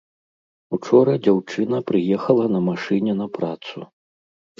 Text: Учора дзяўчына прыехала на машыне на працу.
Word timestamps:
Учора 0.77 1.13
дзяўчына 1.27 1.77
прыехала 1.91 2.45
на 2.55 2.59
машыне 2.69 3.13
на 3.21 3.27
працу. 3.37 3.77